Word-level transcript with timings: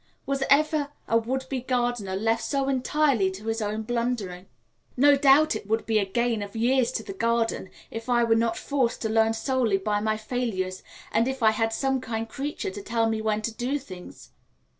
Was 0.25 0.41
ever 0.49 0.87
a 1.07 1.15
would 1.19 1.47
be 1.47 1.61
gardener 1.61 2.15
left 2.15 2.41
so 2.43 2.67
entirely 2.67 3.29
to 3.29 3.45
his 3.45 3.61
own 3.61 3.83
blundering? 3.83 4.47
No 4.97 5.15
doubt 5.15 5.55
it 5.55 5.67
would 5.67 5.85
be 5.85 5.99
a 5.99 6.05
gain 6.05 6.41
of 6.41 6.55
years 6.55 6.91
to 6.93 7.03
the 7.03 7.13
garden 7.13 7.69
if 7.91 8.09
I 8.09 8.23
were 8.23 8.33
not 8.33 8.57
forced 8.57 9.03
to 9.03 9.09
learn 9.09 9.33
solely 9.35 9.77
by 9.77 9.99
my 9.99 10.17
failures, 10.17 10.81
and 11.11 11.27
if 11.27 11.43
I 11.43 11.51
had 11.51 11.71
some 11.71 12.01
kind 12.01 12.27
creature 12.27 12.71
to 12.71 12.81
tell 12.81 13.07
me 13.07 13.21
when 13.21 13.43
to 13.43 13.53
do 13.53 13.77
things. 13.77 14.31